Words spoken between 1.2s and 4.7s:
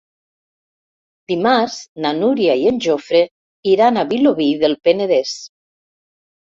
Dimarts na Núria i en Jofre iran a Vilobí